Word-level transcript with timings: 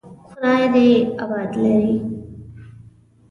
خدای 0.29 0.63
دې 0.73 0.89
آباد 1.23 1.51
لري. 1.63 1.93